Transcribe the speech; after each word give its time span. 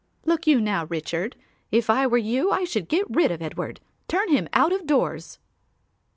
Look 0.25 0.47
you 0.47 0.59
now, 0.59 0.85
Richard, 0.85 1.35
if 1.71 1.87
I 1.87 2.07
were 2.07 2.17
you 2.17 2.49
I 2.49 2.63
should 2.63 2.89
get 2.89 3.05
rid 3.07 3.29
of 3.29 3.39
Edward. 3.43 3.79
Turn 4.07 4.29
him 4.29 4.49
out 4.51 4.73
of 4.73 4.87
doors." 4.87 5.37